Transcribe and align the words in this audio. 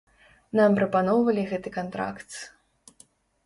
Нам 0.59 0.77
прапаноўвалі 0.79 1.45
гэты 1.53 1.75
кантракт. 1.77 2.31